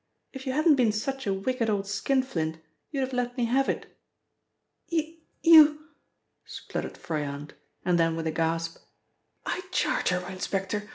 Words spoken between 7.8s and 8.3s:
and then with